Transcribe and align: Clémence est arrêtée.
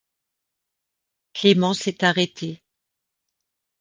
Clémence 1.33 1.85
est 1.87 2.01
arrêtée. 2.01 2.63